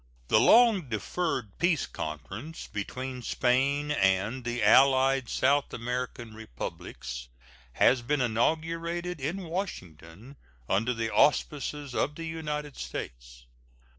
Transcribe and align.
The 0.29 0.39
long 0.39 0.89
deferred 0.89 1.59
peace 1.59 1.85
conference 1.85 2.65
between 2.65 3.21
Spain 3.21 3.91
and 3.91 4.43
the 4.43 4.63
allied 4.63 5.29
South 5.29 5.71
American 5.75 6.33
Republics 6.33 7.27
has 7.73 8.01
been 8.01 8.19
inaugurated 8.19 9.19
in 9.21 9.43
Washington 9.43 10.37
under 10.67 10.95
the 10.95 11.13
auspices 11.13 11.93
of 11.93 12.15
the 12.15 12.25
United 12.25 12.77
States. 12.77 13.45